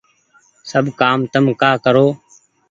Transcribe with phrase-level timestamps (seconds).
[0.71, 2.07] سب ڪآم تم ڪآ ڪرو